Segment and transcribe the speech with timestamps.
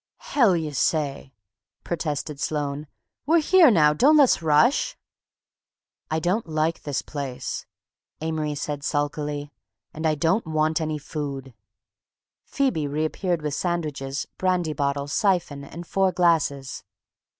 [0.17, 1.31] "Hell y' say,"
[1.83, 2.87] protested Sloane.
[3.27, 4.97] "We're here now—don't le's rush."
[6.09, 7.67] "I don't like this place,"
[8.19, 9.51] Amory said sulkily,
[9.93, 11.53] "and I don't want any food."
[12.45, 16.83] Phoebe reappeared with sandwiches, brandy bottle, siphon, and four glasses.